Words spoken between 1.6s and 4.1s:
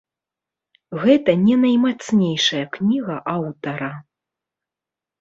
наймацнейшая кніга аўтара.